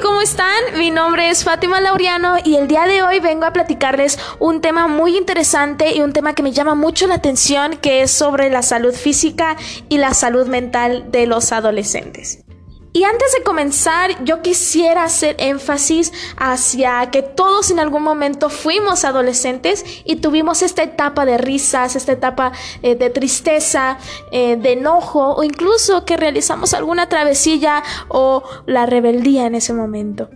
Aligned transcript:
¿cómo 0.00 0.20
están? 0.20 0.76
Mi 0.76 0.90
nombre 0.90 1.30
es 1.30 1.44
Fátima 1.44 1.80
Laureano 1.80 2.36
y 2.44 2.56
el 2.56 2.68
día 2.68 2.86
de 2.86 3.02
hoy 3.02 3.20
vengo 3.20 3.46
a 3.46 3.52
platicarles 3.52 4.18
un 4.38 4.60
tema 4.60 4.86
muy 4.86 5.16
interesante 5.16 5.94
y 5.94 6.00
un 6.00 6.12
tema 6.12 6.34
que 6.34 6.42
me 6.42 6.52
llama 6.52 6.74
mucho 6.74 7.06
la 7.06 7.14
atención 7.14 7.76
que 7.76 8.02
es 8.02 8.10
sobre 8.10 8.50
la 8.50 8.62
salud 8.62 8.94
física 8.94 9.56
y 9.88 9.98
la 9.98 10.14
salud 10.14 10.46
mental 10.46 11.10
de 11.10 11.26
los 11.26 11.52
adolescentes. 11.52 12.44
Y 12.92 13.04
antes 13.04 13.32
de 13.32 13.42
comenzar, 13.42 14.24
yo 14.24 14.40
quisiera 14.40 15.04
hacer 15.04 15.36
énfasis 15.38 16.12
hacia 16.36 17.10
que 17.10 17.22
todos 17.22 17.70
en 17.70 17.80
algún 17.80 18.02
momento 18.02 18.48
fuimos 18.48 19.04
adolescentes 19.04 19.84
y 20.04 20.16
tuvimos 20.16 20.62
esta 20.62 20.82
etapa 20.82 21.26
de 21.26 21.36
risas, 21.36 21.96
esta 21.96 22.12
etapa 22.12 22.52
eh, 22.82 22.94
de 22.94 23.10
tristeza, 23.10 23.98
eh, 24.32 24.56
de 24.56 24.72
enojo 24.72 25.34
o 25.34 25.44
incluso 25.44 26.06
que 26.06 26.16
realizamos 26.16 26.72
alguna 26.72 27.08
travesilla 27.08 27.82
o 28.08 28.42
la 28.66 28.86
rebeldía 28.86 29.46
en 29.46 29.54
ese 29.54 29.74
momento. 29.74 30.30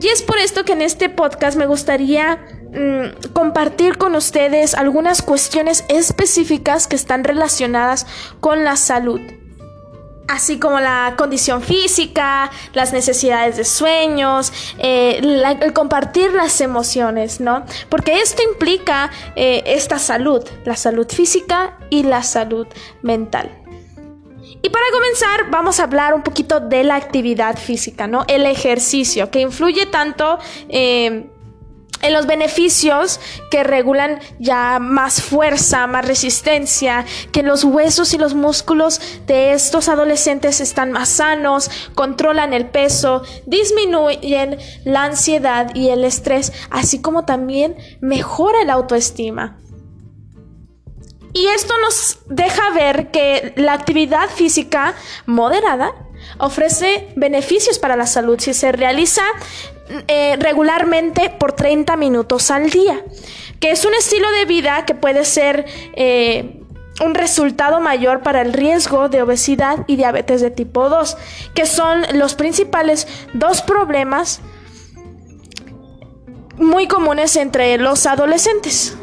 Y 0.00 0.08
es 0.08 0.22
por 0.22 0.38
esto 0.38 0.64
que 0.64 0.72
en 0.72 0.80
este 0.80 1.10
podcast 1.10 1.58
me 1.58 1.66
gustaría 1.66 2.38
mm, 2.72 3.32
compartir 3.34 3.98
con 3.98 4.16
ustedes 4.16 4.74
algunas 4.74 5.20
cuestiones 5.20 5.84
específicas 5.88 6.88
que 6.88 6.96
están 6.96 7.22
relacionadas 7.22 8.06
con 8.40 8.64
la 8.64 8.76
salud 8.76 9.20
así 10.32 10.58
como 10.58 10.80
la 10.80 11.14
condición 11.16 11.62
física, 11.62 12.50
las 12.72 12.92
necesidades 12.92 13.58
de 13.58 13.64
sueños, 13.64 14.52
eh, 14.78 15.20
el 15.60 15.72
compartir 15.74 16.32
las 16.32 16.60
emociones, 16.62 17.40
¿no? 17.40 17.64
Porque 17.90 18.18
esto 18.18 18.42
implica 18.42 19.10
eh, 19.36 19.62
esta 19.66 19.98
salud, 19.98 20.42
la 20.64 20.76
salud 20.76 21.06
física 21.06 21.76
y 21.90 22.02
la 22.02 22.22
salud 22.22 22.66
mental. 23.02 23.50
Y 24.62 24.68
para 24.70 24.84
comenzar, 24.92 25.50
vamos 25.50 25.80
a 25.80 25.84
hablar 25.84 26.14
un 26.14 26.22
poquito 26.22 26.60
de 26.60 26.84
la 26.84 26.94
actividad 26.94 27.58
física, 27.58 28.06
¿no? 28.06 28.24
El 28.28 28.46
ejercicio, 28.46 29.30
que 29.30 29.40
influye 29.40 29.86
tanto 29.86 30.38
eh, 30.68 31.31
en 32.02 32.12
los 32.12 32.26
beneficios 32.26 33.20
que 33.50 33.64
regulan 33.64 34.20
ya 34.38 34.78
más 34.78 35.22
fuerza, 35.22 35.86
más 35.86 36.06
resistencia, 36.06 37.06
que 37.32 37.42
los 37.42 37.64
huesos 37.64 38.12
y 38.12 38.18
los 38.18 38.34
músculos 38.34 39.00
de 39.26 39.52
estos 39.52 39.88
adolescentes 39.88 40.60
están 40.60 40.92
más 40.92 41.08
sanos, 41.08 41.70
controlan 41.94 42.52
el 42.52 42.66
peso, 42.66 43.22
disminuyen 43.46 44.58
la 44.84 45.04
ansiedad 45.04 45.74
y 45.74 45.88
el 45.88 46.04
estrés, 46.04 46.52
así 46.70 47.00
como 47.00 47.24
también 47.24 47.76
mejora 48.00 48.64
la 48.64 48.74
autoestima. 48.74 49.58
Y 51.34 51.46
esto 51.46 51.72
nos 51.78 52.18
deja 52.26 52.70
ver 52.74 53.10
que 53.10 53.54
la 53.56 53.72
actividad 53.72 54.28
física 54.28 54.94
moderada 55.24 55.94
ofrece 56.38 57.08
beneficios 57.16 57.78
para 57.78 57.96
la 57.96 58.06
salud 58.06 58.38
si 58.38 58.52
se 58.52 58.72
realiza 58.72 59.22
eh, 60.08 60.36
regularmente 60.38 61.30
por 61.30 61.52
30 61.52 61.96
minutos 61.96 62.50
al 62.50 62.70
día, 62.70 63.04
que 63.60 63.70
es 63.70 63.84
un 63.84 63.94
estilo 63.94 64.30
de 64.32 64.44
vida 64.44 64.84
que 64.84 64.94
puede 64.94 65.24
ser 65.24 65.66
eh, 65.94 66.60
un 67.04 67.14
resultado 67.14 67.80
mayor 67.80 68.20
para 68.22 68.42
el 68.42 68.52
riesgo 68.52 69.08
de 69.08 69.22
obesidad 69.22 69.84
y 69.86 69.96
diabetes 69.96 70.40
de 70.40 70.50
tipo 70.50 70.88
2, 70.88 71.16
que 71.54 71.66
son 71.66 72.02
los 72.14 72.34
principales 72.34 73.08
dos 73.34 73.62
problemas 73.62 74.40
muy 76.58 76.86
comunes 76.86 77.36
entre 77.36 77.76
los 77.78 78.06
adolescentes. 78.06 78.96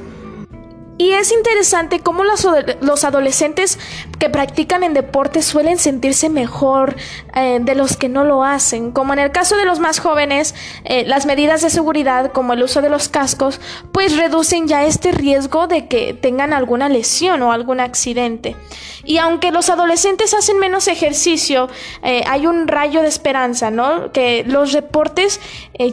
Y 0.99 1.13
es 1.13 1.31
interesante 1.31 2.01
cómo 2.01 2.25
los, 2.25 3.05
adolescentes 3.05 3.79
que 4.19 4.29
practican 4.29 4.83
en 4.83 4.93
deporte 4.93 5.41
suelen 5.41 5.79
sentirse 5.79 6.27
mejor 6.27 6.97
eh, 7.33 7.59
de 7.61 7.73
los 7.73 7.95
que 7.95 8.09
no 8.09 8.25
lo 8.25 8.43
hacen. 8.43 8.91
Como 8.91 9.13
en 9.13 9.19
el 9.19 9.31
caso 9.31 9.55
de 9.55 9.63
los 9.63 9.79
más 9.79 9.99
jóvenes, 9.99 10.55
eh, 10.83 11.05
las 11.05 11.25
medidas 11.25 11.61
de 11.61 11.69
seguridad, 11.69 12.33
como 12.33 12.51
el 12.51 12.63
uso 12.63 12.81
de 12.81 12.89
los 12.89 13.07
cascos, 13.07 13.61
pues 13.93 14.17
reducen 14.17 14.67
ya 14.67 14.83
este 14.83 15.13
riesgo 15.13 15.67
de 15.67 15.87
que 15.87 16.13
tengan 16.13 16.51
alguna 16.51 16.89
lesión 16.89 17.41
o 17.43 17.53
algún 17.53 17.79
accidente. 17.79 18.57
Y 19.05 19.19
aunque 19.19 19.51
los 19.51 19.69
adolescentes 19.69 20.33
hacen 20.33 20.59
menos 20.59 20.89
ejercicio, 20.89 21.69
eh, 22.03 22.23
hay 22.27 22.45
un 22.45 22.67
rayo 22.67 23.01
de 23.01 23.07
esperanza, 23.07 23.71
¿no? 23.71 24.11
Que 24.11 24.43
los 24.45 24.73
deportes 24.73 25.39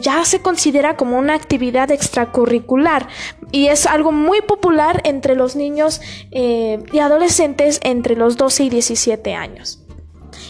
ya 0.01 0.25
se 0.25 0.41
considera 0.41 0.97
como 0.97 1.17
una 1.17 1.33
actividad 1.33 1.91
extracurricular 1.91 3.07
y 3.51 3.67
es 3.67 3.85
algo 3.85 4.11
muy 4.11 4.41
popular 4.41 4.96
entre 5.03 5.35
los 5.35 5.55
niños 5.55 6.01
eh, 6.31 6.83
y 6.91 6.99
adolescentes 6.99 7.79
entre 7.83 8.15
los 8.15 8.37
12 8.37 8.65
y 8.65 8.69
17 8.69 9.33
años. 9.33 9.83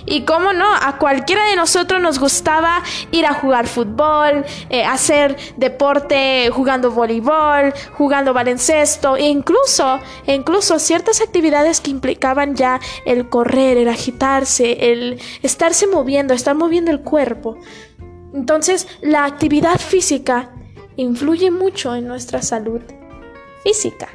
Y 0.06 0.22
cómo 0.24 0.54
no, 0.54 0.66
a 0.74 0.98
cualquiera 0.98 1.46
de 1.48 1.56
nosotros 1.56 2.02
nos 2.02 2.20
gustaba 2.20 2.82
ir 3.12 3.26
a 3.26 3.34
jugar 3.34 3.68
fútbol, 3.68 4.46
eh, 4.70 4.84
hacer 4.84 5.36
deporte 5.58 6.50
jugando 6.52 6.92
voleibol, 6.92 7.74
jugando 7.94 8.34
baloncesto, 8.34 9.18
e 9.18 9.28
incluso, 9.28 10.00
e 10.26 10.34
incluso 10.34 10.80
ciertas 10.80 11.22
actividades 11.22 11.82
que 11.82 11.92
implicaban 11.92 12.56
ya 12.56 12.80
el 13.06 13.30
correr, 13.30 13.78
el 13.78 13.90
agitarse, 13.90 14.92
el 14.92 15.20
estarse 15.42 15.88
moviendo, 15.88 16.34
estar 16.34 16.56
moviendo 16.56 16.92
el 16.92 17.02
cuerpo. 17.02 17.58
Entonces, 18.34 18.88
la 19.02 19.26
actividad 19.26 19.78
física 19.80 20.52
influye 20.96 21.52
mucho 21.52 21.96
en 21.96 22.08
nuestra 22.08 22.42
salud 22.42 22.82
física. 23.64 24.10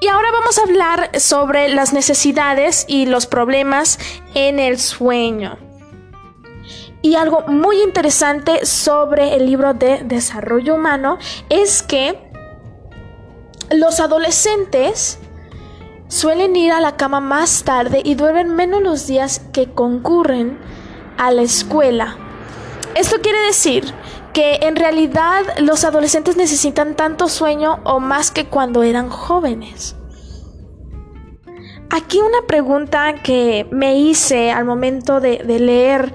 Y 0.00 0.08
ahora 0.08 0.30
vamos 0.32 0.58
a 0.58 0.62
hablar 0.62 1.20
sobre 1.20 1.68
las 1.68 1.92
necesidades 1.92 2.86
y 2.88 3.04
los 3.04 3.26
problemas 3.26 3.98
en 4.34 4.58
el 4.58 4.78
sueño. 4.78 5.58
Y 7.02 7.16
algo 7.16 7.42
muy 7.48 7.82
interesante 7.82 8.64
sobre 8.64 9.34
el 9.34 9.44
libro 9.44 9.74
de 9.74 10.02
desarrollo 10.02 10.74
humano 10.74 11.18
es 11.50 11.82
que 11.82 12.18
los 13.70 14.00
adolescentes 14.00 15.18
suelen 16.08 16.56
ir 16.56 16.72
a 16.72 16.80
la 16.80 16.96
cama 16.96 17.20
más 17.20 17.62
tarde 17.64 18.00
y 18.02 18.14
duermen 18.14 18.54
menos 18.54 18.82
los 18.82 19.06
días 19.06 19.42
que 19.52 19.70
concurren 19.72 20.58
a 21.18 21.30
la 21.30 21.42
escuela. 21.42 22.16
Esto 22.94 23.20
quiere 23.20 23.40
decir 23.40 23.94
que 24.32 24.60
en 24.62 24.76
realidad 24.76 25.42
los 25.58 25.84
adolescentes 25.84 26.36
necesitan 26.36 26.94
tanto 26.94 27.28
sueño 27.28 27.80
o 27.84 28.00
más 28.00 28.30
que 28.30 28.46
cuando 28.46 28.82
eran 28.82 29.08
jóvenes. 29.08 29.96
Aquí 31.90 32.20
una 32.20 32.46
pregunta 32.46 33.14
que 33.22 33.66
me 33.72 33.98
hice 33.98 34.52
al 34.52 34.64
momento 34.64 35.20
de, 35.20 35.42
leer 35.44 36.12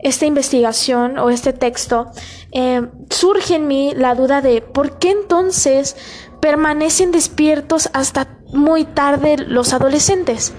esta 0.00 0.26
investigación 0.26 1.18
o 1.18 1.30
este 1.30 1.52
texto, 1.52 2.10
eh, 2.50 2.82
surge 3.10 3.54
en 3.54 3.68
mí 3.68 3.94
la 3.96 4.14
duda 4.16 4.42
de 4.42 4.60
por 4.60 4.98
qué 4.98 5.12
entonces 5.12 5.96
permanecen 6.40 7.12
despiertos 7.12 7.88
hasta 7.92 8.28
muy 8.52 8.84
tarde 8.84 9.36
los 9.38 9.72
adolescentes. 9.72 10.52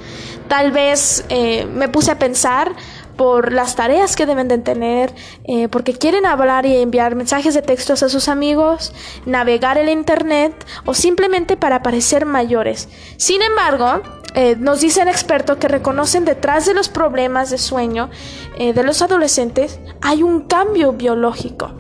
Tal 0.48 0.72
vez 0.72 1.26
eh, 1.30 1.66
me 1.66 1.90
puse 1.90 2.12
a 2.12 2.20
pensar 2.20 2.76
por 3.16 3.52
las 3.52 3.76
tareas 3.76 4.16
que 4.16 4.26
deben 4.26 4.48
de 4.48 4.58
tener, 4.58 5.14
eh, 5.46 5.68
porque 5.68 5.94
quieren 5.94 6.26
hablar 6.26 6.66
y 6.66 6.78
enviar 6.78 7.16
mensajes 7.16 7.54
de 7.54 7.62
textos 7.62 8.04
a 8.04 8.10
sus 8.10 8.30
amigos, 8.30 8.94
navegar 9.26 9.78
el 9.78 9.90
Internet 9.90 10.54
o 10.86 10.94
simplemente 10.94 11.58
para 11.58 11.82
parecer 11.82 12.26
mayores. 12.26 12.90
Sin 13.18 13.42
embargo, 13.42 14.02
eh, 14.34 14.58
nos 14.58 14.82
dice 14.82 15.02
el 15.02 15.08
experto 15.08 15.60
que 15.60 15.70
reconocen 15.70 16.26
detrás 16.26 16.66
de 16.66 16.74
los 16.74 16.90
problemas 16.90 17.50
de 17.50 17.58
sueño 17.58 18.10
eh, 18.58 18.74
de 18.74 18.84
los 18.84 19.02
adolescentes 19.02 19.80
hay 20.02 20.24
un 20.24 20.42
cambio 20.42 20.92
biológico. 20.92 21.72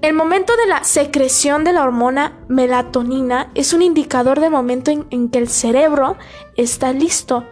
El 0.00 0.14
momento 0.14 0.56
de 0.56 0.66
la 0.66 0.84
secreción 0.84 1.64
de 1.64 1.72
la 1.72 1.82
hormona 1.82 2.38
melatonina 2.48 3.50
es 3.54 3.72
un 3.72 3.82
indicador 3.82 4.40
de 4.40 4.48
momento 4.48 4.90
en 4.90 5.28
que 5.28 5.38
el 5.38 5.48
cerebro 5.48 6.16
está 6.56 6.92
listo 6.92 7.44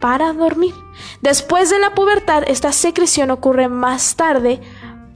para 0.00 0.32
dormir. 0.32 0.74
Después 1.20 1.70
de 1.70 1.78
la 1.78 1.94
pubertad, 1.94 2.42
esta 2.46 2.72
secreción 2.72 3.30
ocurre 3.30 3.68
más 3.68 4.16
tarde 4.16 4.60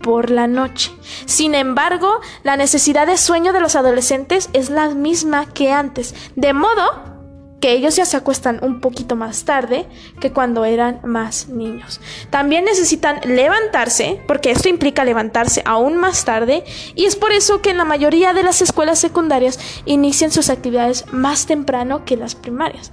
por 0.01 0.31
la 0.31 0.47
noche. 0.47 0.93
Sin 1.25 1.55
embargo, 1.55 2.21
la 2.43 2.57
necesidad 2.57 3.07
de 3.07 3.17
sueño 3.17 3.53
de 3.53 3.61
los 3.61 3.75
adolescentes 3.75 4.51
es 4.53 4.69
la 4.69 4.91
misma 4.91 5.47
que 5.47 5.73
antes, 5.73 6.15
de 6.37 6.53
modo 6.53 7.15
que 7.61 7.73
ellos 7.73 7.97
ya 7.97 8.05
se 8.05 8.19
acuestan 8.19 8.59
un 8.61 8.83
poquito 8.83 9.17
más 9.17 9.47
tarde 9.47 9.87
que 10.21 10.31
cuando 10.31 10.67
eran 10.67 11.01
más 11.03 11.49
niños. 11.49 11.99
También 12.29 12.67
necesitan 12.67 13.21
levantarse, 13.25 14.21
porque 14.29 14.51
esto 14.51 14.69
implica 14.69 15.03
levantarse 15.03 15.63
aún 15.65 15.97
más 15.97 16.27
tarde, 16.27 16.65
y 16.95 17.07
es 17.07 17.17
por 17.17 17.33
eso 17.33 17.63
que 17.63 17.71
en 17.71 17.79
la 17.79 17.87
mayoría 17.87 18.35
de 18.35 18.43
las 18.43 18.61
escuelas 18.61 18.99
secundarias 18.99 19.59
inician 19.87 20.31
sus 20.31 20.51
actividades 20.51 21.11
más 21.11 21.47
temprano 21.47 22.05
que 22.05 22.19
las 22.19 22.35
primarias 22.35 22.93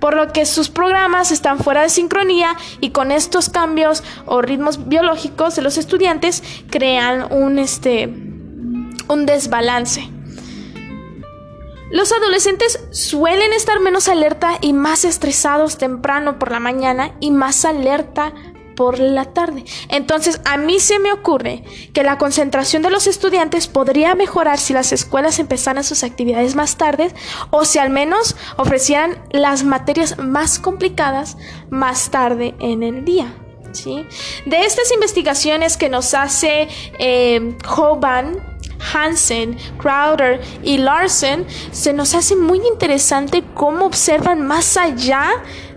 por 0.00 0.14
lo 0.14 0.32
que 0.32 0.46
sus 0.46 0.68
programas 0.68 1.30
están 1.30 1.58
fuera 1.58 1.82
de 1.82 1.88
sincronía 1.88 2.56
y 2.80 2.90
con 2.90 3.12
estos 3.12 3.48
cambios 3.48 4.02
o 4.26 4.42
ritmos 4.42 4.88
biológicos 4.88 5.56
de 5.56 5.62
los 5.62 5.78
estudiantes 5.78 6.42
crean 6.70 7.32
un, 7.32 7.58
este, 7.58 8.06
un 8.06 9.26
desbalance. 9.26 10.08
Los 11.90 12.12
adolescentes 12.12 12.80
suelen 12.90 13.52
estar 13.54 13.80
menos 13.80 14.08
alerta 14.08 14.58
y 14.60 14.74
más 14.74 15.04
estresados 15.04 15.78
temprano 15.78 16.38
por 16.38 16.50
la 16.50 16.60
mañana 16.60 17.12
y 17.18 17.30
más 17.30 17.64
alerta 17.64 18.34
por 18.78 19.00
la 19.00 19.24
tarde. 19.24 19.64
Entonces, 19.88 20.40
a 20.44 20.56
mí 20.56 20.78
se 20.78 21.00
me 21.00 21.10
ocurre 21.10 21.64
que 21.92 22.04
la 22.04 22.16
concentración 22.16 22.80
de 22.80 22.90
los 22.90 23.08
estudiantes 23.08 23.66
podría 23.66 24.14
mejorar 24.14 24.60
si 24.60 24.72
las 24.72 24.92
escuelas 24.92 25.40
empezaran 25.40 25.82
sus 25.82 26.04
actividades 26.04 26.54
más 26.54 26.76
tarde 26.76 27.12
o 27.50 27.64
si 27.64 27.80
al 27.80 27.90
menos 27.90 28.36
ofrecieran 28.56 29.20
las 29.32 29.64
materias 29.64 30.18
más 30.18 30.60
complicadas 30.60 31.36
más 31.70 32.10
tarde 32.10 32.54
en 32.60 32.84
el 32.84 33.04
día. 33.04 33.34
¿sí? 33.72 34.06
De 34.46 34.60
estas 34.60 34.92
investigaciones 34.92 35.76
que 35.76 35.88
nos 35.88 36.14
hace 36.14 36.68
eh, 37.00 37.56
Hoban, 37.76 38.58
Hansen, 38.94 39.58
Crowder 39.78 40.40
y 40.62 40.78
Larsen, 40.78 41.48
se 41.72 41.92
nos 41.92 42.14
hace 42.14 42.36
muy 42.36 42.60
interesante 42.64 43.42
cómo 43.54 43.86
observan 43.86 44.46
más 44.46 44.76
allá 44.76 45.32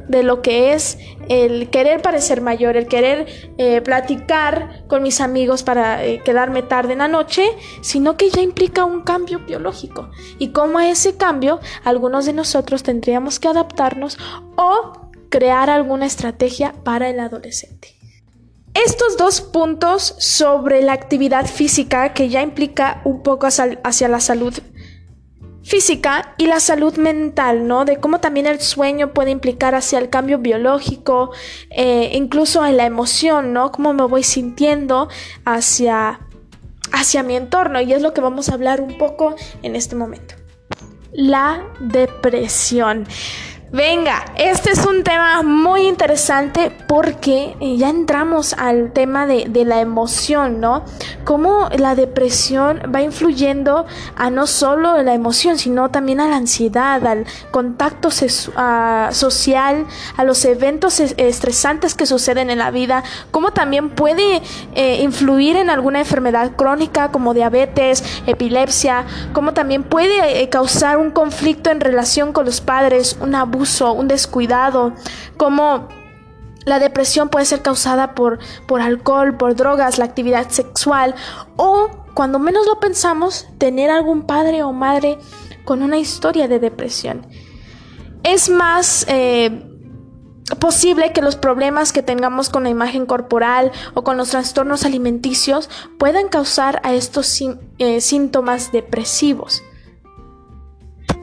de 0.07 0.21
lo 0.21 0.43
que 0.43 0.73
es 0.73 0.99
el 1.31 1.69
querer 1.69 2.01
parecer 2.01 2.41
mayor, 2.41 2.75
el 2.75 2.87
querer 2.87 3.25
eh, 3.57 3.79
platicar 3.79 4.83
con 4.87 5.01
mis 5.01 5.21
amigos 5.21 5.63
para 5.63 6.03
eh, 6.03 6.21
quedarme 6.25 6.61
tarde 6.61 6.91
en 6.91 6.99
la 6.99 7.07
noche, 7.07 7.45
sino 7.79 8.17
que 8.17 8.29
ya 8.29 8.41
implica 8.41 8.83
un 8.83 9.01
cambio 9.01 9.39
biológico. 9.39 10.09
Y 10.39 10.49
cómo 10.49 10.77
a 10.77 10.89
ese 10.89 11.15
cambio 11.15 11.61
algunos 11.85 12.25
de 12.25 12.33
nosotros 12.33 12.83
tendríamos 12.83 13.39
que 13.39 13.47
adaptarnos 13.47 14.19
o 14.57 15.09
crear 15.29 15.69
alguna 15.69 16.05
estrategia 16.05 16.75
para 16.83 17.09
el 17.09 17.21
adolescente. 17.21 17.95
Estos 18.73 19.15
dos 19.15 19.39
puntos 19.39 20.15
sobre 20.19 20.81
la 20.81 20.91
actividad 20.91 21.45
física, 21.45 22.13
que 22.13 22.27
ya 22.27 22.41
implica 22.41 23.01
un 23.05 23.23
poco 23.23 23.47
hacia 23.47 24.07
la 24.09 24.19
salud 24.19 24.53
física 25.63 26.33
y 26.37 26.47
la 26.47 26.59
salud 26.59 26.95
mental, 26.97 27.67
¿no? 27.67 27.85
De 27.85 27.97
cómo 27.97 28.19
también 28.19 28.47
el 28.47 28.59
sueño 28.59 29.13
puede 29.13 29.31
implicar 29.31 29.75
hacia 29.75 29.99
el 29.99 30.09
cambio 30.09 30.39
biológico, 30.39 31.31
eh, 31.69 32.11
incluso 32.13 32.65
en 32.65 32.77
la 32.77 32.85
emoción, 32.85 33.53
¿no? 33.53 33.71
Cómo 33.71 33.93
me 33.93 34.03
voy 34.03 34.23
sintiendo 34.23 35.09
hacia, 35.45 36.19
hacia 36.91 37.23
mi 37.23 37.35
entorno. 37.35 37.81
Y 37.81 37.93
es 37.93 38.01
lo 38.01 38.13
que 38.13 38.21
vamos 38.21 38.49
a 38.49 38.53
hablar 38.53 38.81
un 38.81 38.97
poco 38.97 39.35
en 39.61 39.75
este 39.75 39.95
momento. 39.95 40.35
La 41.13 41.65
depresión. 41.79 43.05
Venga, 43.73 44.25
este 44.35 44.71
es 44.71 44.85
un 44.85 45.01
tema 45.01 45.43
muy 45.43 45.87
interesante 45.87 46.73
porque 46.87 47.55
eh, 47.61 47.77
ya 47.77 47.89
entramos 47.89 48.51
al 48.51 48.91
tema 48.91 49.25
de, 49.25 49.47
la 49.63 49.79
emoción, 49.79 50.59
¿no? 50.59 50.83
Cómo 51.23 51.69
la 51.77 51.95
depresión 51.95 52.81
va 52.93 53.01
influyendo 53.01 53.85
a 54.17 54.29
no 54.29 54.45
solo 54.45 55.01
la 55.03 55.13
emoción, 55.13 55.57
sino 55.57 55.89
también 55.89 56.19
a 56.19 56.27
la 56.27 56.35
ansiedad, 56.35 57.05
al 57.07 57.25
contacto 57.51 58.09
social, 58.11 59.85
a 60.17 60.23
los 60.25 60.43
eventos 60.43 60.99
estresantes 60.99 61.95
que 61.95 62.05
suceden 62.05 62.49
en 62.49 62.57
la 62.57 62.71
vida, 62.71 63.05
cómo 63.29 63.53
también 63.53 63.89
puede 63.91 64.41
eh, 64.75 65.01
influir 65.01 65.55
en 65.55 65.69
alguna 65.69 65.99
enfermedad 65.99 66.57
crónica 66.57 67.09
como 67.11 67.33
diabetes, 67.33 68.03
epilepsia, 68.27 69.05
cómo 69.31 69.53
también 69.53 69.83
puede 69.83 70.41
eh, 70.41 70.49
causar 70.49 70.97
un 70.97 71.11
conflicto 71.11 71.69
en 71.69 71.79
relación 71.79 72.33
con 72.33 72.45
los 72.45 72.59
padres, 72.59 73.17
un 73.21 73.33
abuso 73.33 73.60
un 73.93 74.07
descuidado, 74.07 74.93
como 75.37 75.87
la 76.65 76.79
depresión 76.79 77.29
puede 77.29 77.45
ser 77.45 77.61
causada 77.61 78.13
por, 78.13 78.39
por 78.67 78.81
alcohol, 78.81 79.35
por 79.37 79.55
drogas, 79.55 79.97
la 79.97 80.05
actividad 80.05 80.49
sexual 80.49 81.15
o, 81.55 81.89
cuando 82.13 82.39
menos 82.39 82.65
lo 82.67 82.79
pensamos, 82.79 83.47
tener 83.57 83.89
algún 83.89 84.23
padre 84.23 84.63
o 84.63 84.71
madre 84.71 85.17
con 85.65 85.81
una 85.81 85.97
historia 85.97 86.47
de 86.47 86.59
depresión. 86.59 87.27
Es 88.23 88.49
más 88.49 89.05
eh, 89.07 89.65
posible 90.59 91.13
que 91.13 91.21
los 91.21 91.35
problemas 91.35 91.93
que 91.93 92.03
tengamos 92.03 92.49
con 92.49 92.63
la 92.63 92.69
imagen 92.69 93.05
corporal 93.05 93.71
o 93.93 94.03
con 94.03 94.17
los 94.17 94.29
trastornos 94.29 94.85
alimenticios 94.85 95.69
puedan 95.97 96.27
causar 96.27 96.81
a 96.83 96.93
estos 96.93 97.41
eh, 97.79 98.01
síntomas 98.01 98.71
depresivos. 98.71 99.63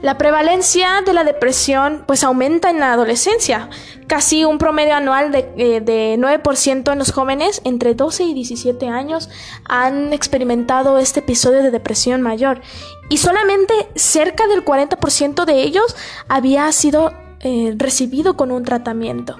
La 0.00 0.16
prevalencia 0.16 1.02
de 1.04 1.12
la 1.12 1.24
depresión 1.24 2.04
pues 2.06 2.22
aumenta 2.22 2.70
en 2.70 2.78
la 2.78 2.92
adolescencia, 2.92 3.68
casi 4.06 4.44
un 4.44 4.58
promedio 4.58 4.94
anual 4.94 5.32
de, 5.32 5.50
eh, 5.56 5.80
de 5.80 6.16
9% 6.18 6.92
en 6.92 6.98
los 6.98 7.10
jóvenes 7.10 7.60
entre 7.64 7.94
12 7.94 8.22
y 8.22 8.34
17 8.34 8.88
años 8.88 9.28
han 9.64 10.12
experimentado 10.12 10.98
este 10.98 11.20
episodio 11.20 11.64
de 11.64 11.72
depresión 11.72 12.22
mayor 12.22 12.60
y 13.08 13.18
solamente 13.18 13.74
cerca 13.96 14.46
del 14.46 14.64
40% 14.64 15.44
de 15.44 15.62
ellos 15.62 15.96
había 16.28 16.70
sido 16.70 17.12
eh, 17.40 17.74
recibido 17.76 18.36
con 18.36 18.52
un 18.52 18.62
tratamiento. 18.62 19.36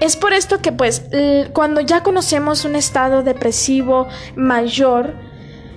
Es 0.00 0.16
por 0.16 0.34
esto 0.34 0.60
que 0.60 0.72
pues 0.72 1.04
cuando 1.54 1.80
ya 1.80 2.02
conocemos 2.02 2.66
un 2.66 2.76
estado 2.76 3.22
depresivo 3.22 4.06
mayor, 4.36 5.14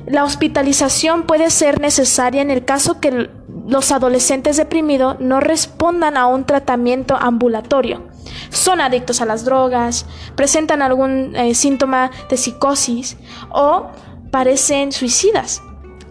la 0.06 0.24
hospitalización 0.24 1.24
puede 1.24 1.50
ser 1.50 1.80
necesaria 1.80 2.42
en 2.42 2.52
el 2.52 2.66
caso 2.66 3.00
que 3.00 3.30
los 3.68 3.92
adolescentes 3.92 4.58
deprimidos 4.58 5.20
no 5.20 5.40
respondan 5.40 6.18
a 6.18 6.28
un 6.28 6.46
tratamiento 6.46 7.16
ambulatorio. 7.16 8.08
Son 8.50 8.82
adictos 8.82 9.22
a 9.22 9.26
las 9.26 9.46
drogas, 9.46 10.06
presentan 10.36 10.82
algún 10.82 11.36
eh, 11.36 11.54
síntoma 11.54 12.12
de 12.30 12.38
psicosis 12.38 13.18
o 13.52 13.88
parecen 14.32 14.92
suicidas. 14.92 15.62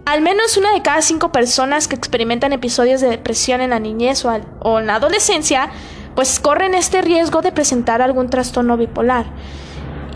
Al 0.04 0.22
menos 0.22 0.56
una 0.56 0.72
de 0.72 0.80
cada 0.80 1.02
cinco 1.02 1.32
personas 1.32 1.86
que 1.86 1.94
experimentan 1.94 2.52
episodios 2.52 3.00
de 3.00 3.08
depresión 3.08 3.60
en 3.60 3.70
la 3.70 3.78
niñez 3.78 4.24
o, 4.24 4.78
en 4.78 4.86
la 4.86 4.94
adolescencia, 4.94 5.68
pues 6.14 6.40
corren 6.40 6.74
este 6.74 7.02
riesgo 7.02 7.42
de 7.42 7.52
presentar 7.52 8.00
algún 8.00 8.30
trastorno 8.30 8.76
bipolar. 8.76 9.26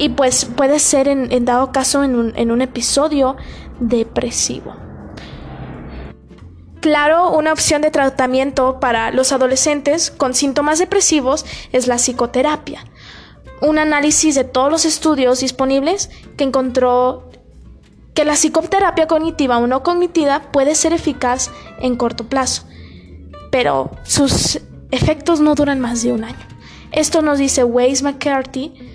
Y 0.02 0.08
pues 0.08 0.46
puede 0.46 0.80
ser 0.80 1.06
en, 1.06 1.44
dado 1.44 1.70
caso 1.70 2.02
en 2.02 2.50
un 2.50 2.60
episodio 2.60 3.36
depresivo. 3.78 4.74
Claro, 6.80 7.30
una 7.30 7.52
opción 7.52 7.82
de 7.82 7.92
tratamiento 7.92 8.80
para 8.80 9.12
los 9.12 9.30
adolescentes 9.30 10.10
con 10.10 10.34
síntomas 10.34 10.80
depresivos 10.80 11.46
es 11.70 11.86
la 11.86 11.98
psicoterapia. 11.98 12.84
Un 13.60 13.78
análisis 13.78 14.34
de 14.34 14.42
todos 14.42 14.72
los 14.72 14.84
estudios 14.84 15.38
disponibles 15.38 16.10
que 16.36 16.42
encontró 16.42 17.30
que 18.12 18.24
la 18.24 18.32
psicoterapia 18.34 19.06
cognitiva 19.06 19.58
o 19.58 19.68
no 19.68 19.84
cognitiva 19.84 20.50
puede 20.50 20.74
ser 20.74 20.92
eficaz 20.92 21.52
en 21.78 21.94
corto 21.94 22.24
plazo, 22.24 22.64
pero 23.52 23.92
sus 24.02 24.58
efectos 24.90 25.38
no 25.38 25.54
duran 25.54 25.78
más 25.78 26.02
de 26.02 26.12
un 26.12 26.24
año. 26.24 26.48
Esto 26.90 27.22
nos 27.22 27.38
dice 27.38 27.62
Weiss 27.62 28.02
McCarthy 28.02 28.91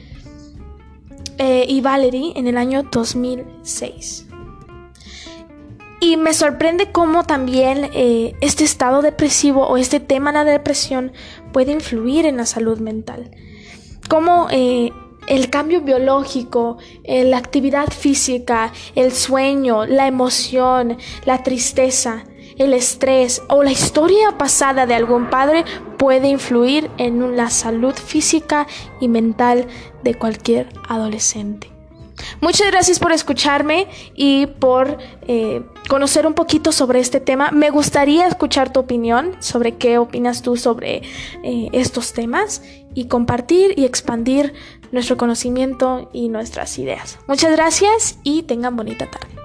eh, 1.37 1.65
y 1.67 1.81
Valerie 1.81 2.33
en 2.35 2.47
el 2.47 2.57
año 2.57 2.83
2006. 2.83 4.25
Y 5.99 6.17
me 6.17 6.33
sorprende 6.33 6.91
cómo 6.91 7.23
también 7.23 7.89
eh, 7.93 8.35
este 8.41 8.63
estado 8.63 9.01
depresivo 9.01 9.67
o 9.67 9.77
este 9.77 9.99
tema 9.99 10.31
de 10.31 10.37
la 10.37 10.43
depresión 10.45 11.11
puede 11.51 11.71
influir 11.71 12.25
en 12.25 12.37
la 12.37 12.45
salud 12.45 12.79
mental. 12.79 13.31
Cómo 14.07 14.47
eh, 14.51 14.91
el 15.27 15.49
cambio 15.49 15.81
biológico, 15.81 16.77
la 17.03 17.37
actividad 17.37 17.89
física, 17.89 18.71
el 18.95 19.11
sueño, 19.11 19.85
la 19.85 20.07
emoción, 20.07 20.97
la 21.25 21.43
tristeza, 21.43 22.23
el 22.57 22.73
estrés 22.73 23.41
o 23.49 23.63
la 23.63 23.71
historia 23.71 24.37
pasada 24.37 24.85
de 24.85 24.95
algún 24.95 25.29
padre 25.29 25.63
puede 25.97 26.27
influir 26.27 26.89
en 26.97 27.35
la 27.35 27.49
salud 27.49 27.93
física 27.93 28.67
y 28.99 29.07
mental 29.07 29.67
de 30.03 30.15
cualquier 30.15 30.69
adolescente. 30.87 31.71
Muchas 32.41 32.67
gracias 32.71 32.99
por 32.99 33.11
escucharme 33.11 33.87
y 34.15 34.47
por 34.47 34.97
eh, 35.27 35.63
conocer 35.87 36.25
un 36.25 36.33
poquito 36.33 36.71
sobre 36.71 36.99
este 36.99 37.19
tema. 37.19 37.51
Me 37.51 37.69
gustaría 37.69 38.27
escuchar 38.27 38.73
tu 38.73 38.79
opinión 38.79 39.35
sobre 39.39 39.75
qué 39.75 39.97
opinas 39.97 40.41
tú 40.41 40.57
sobre 40.57 41.03
eh, 41.43 41.69
estos 41.73 42.13
temas 42.13 42.61
y 42.93 43.05
compartir 43.05 43.73
y 43.77 43.85
expandir 43.85 44.53
nuestro 44.91 45.17
conocimiento 45.17 46.09
y 46.13 46.29
nuestras 46.29 46.79
ideas. 46.79 47.19
Muchas 47.27 47.51
gracias 47.51 48.17
y 48.23 48.43
tengan 48.43 48.75
bonita 48.75 49.05
tarde. 49.09 49.36